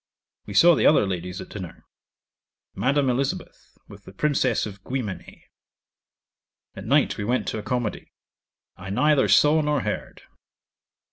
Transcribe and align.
We 0.47 0.55
saw 0.55 0.73
the 0.73 0.87
other 0.87 1.05
ladies 1.05 1.41
at 1.41 1.49
dinner 1.49 1.85
Madame 2.73 3.07
Elizabeth, 3.07 3.77
with 3.87 4.05
the 4.05 4.11
Princess 4.11 4.65
of 4.65 4.81
Guimené. 4.83 5.43
At 6.75 6.85
night 6.85 7.19
we 7.19 7.23
went 7.23 7.47
to 7.49 7.59
a 7.59 7.61
comedy. 7.61 8.11
I 8.75 8.89
neither 8.89 9.27
saw 9.27 9.61
nor 9.61 9.81
heard. 9.81 10.23